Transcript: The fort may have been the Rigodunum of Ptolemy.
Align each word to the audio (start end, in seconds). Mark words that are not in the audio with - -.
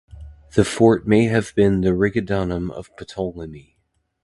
The 0.55 0.65
fort 0.65 1.05
may 1.07 1.25
have 1.25 1.53
been 1.53 1.81
the 1.81 1.93
Rigodunum 1.93 2.71
of 2.71 2.89
Ptolemy. 2.97 3.77